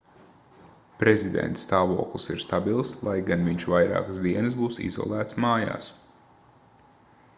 prezidenta 1.01 1.61
stāvoklis 1.63 2.25
ir 2.35 2.41
stabils 2.45 2.93
lai 3.09 3.15
gan 3.27 3.45
viņš 3.49 3.67
vairākas 3.75 4.25
dienas 4.27 4.57
būs 4.63 4.81
izolēts 4.89 5.39
mājās 5.47 5.93